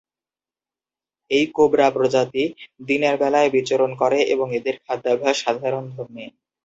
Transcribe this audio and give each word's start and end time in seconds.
এই 1.31 1.45
কোবরা 1.55 1.87
প্রজাতি 1.89 2.43
দিনের 2.87 3.15
বেলায় 3.21 3.49
বিচরণ 3.49 3.91
করে 3.95 4.19
এবং 4.33 4.47
এদের 4.57 4.75
খাদ্যাভ্যাস 4.85 5.35
সাধারনধর্মী। 5.39 6.25